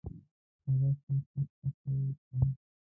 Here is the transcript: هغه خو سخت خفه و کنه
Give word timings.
هغه 0.67 0.89
خو 1.01 1.13
سخت 1.29 1.49
خفه 1.59 1.91
و 2.03 2.09
کنه 2.21 2.51